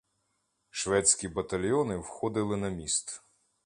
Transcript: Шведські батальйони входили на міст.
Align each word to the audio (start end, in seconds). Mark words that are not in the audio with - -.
Шведські 0.69 1.27
батальйони 1.27 1.97
входили 1.97 2.57
на 2.57 2.69
міст. 2.69 3.23